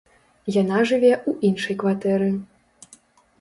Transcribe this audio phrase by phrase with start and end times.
[0.61, 2.31] Яна жыве ў іншай кватэры.